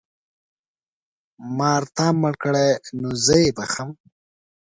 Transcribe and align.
مار 1.57 1.83
تا 1.95 2.07
مړ 2.21 2.33
کړی 2.43 2.69
نو 2.99 3.09
زه 3.25 3.35
یې 3.43 3.49
بښم. 3.57 3.89